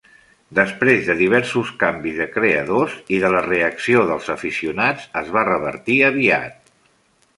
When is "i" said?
3.17-3.19